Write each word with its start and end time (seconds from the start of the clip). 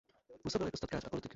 Působil 0.43 0.67
jako 0.67 0.77
statkář 0.77 1.05
a 1.05 1.09
politik. 1.09 1.29